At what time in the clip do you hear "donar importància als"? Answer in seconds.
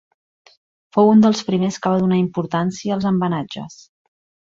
2.05-3.07